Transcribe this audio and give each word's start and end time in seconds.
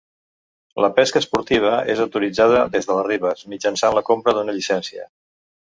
La 0.85 0.89
pesca 0.99 1.21
esportiva 1.23 1.75
és 1.95 2.01
autoritzada 2.07 2.65
des 2.77 2.89
de 2.91 2.97
les 3.01 3.09
ribes, 3.13 3.47
mitjançant 3.55 4.01
la 4.01 4.07
compra 4.13 4.39
d'una 4.41 4.59
llicència. 4.59 5.09